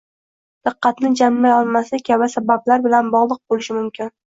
[0.69, 4.17] diqqatni jamlay olmaslik kabi sabablar bilan bog‘liq bo‘lishi ham mumkin.